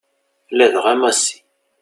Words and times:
Ladɣa 0.57 0.93
Massi. 1.01 1.37